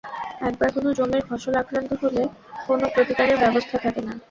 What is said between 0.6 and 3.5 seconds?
কোনো জমির ফসল আক্রান্ত হলে কোনো প্রতিকারের